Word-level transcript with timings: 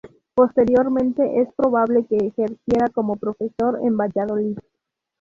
Posteriormente 0.33 1.41
es 1.41 1.53
probable 1.53 2.07
que 2.07 2.17
ejerciera 2.17 2.87
como 2.91 3.17
profesor 3.17 3.77
en 3.83 3.95
Valladolid. 3.97 4.57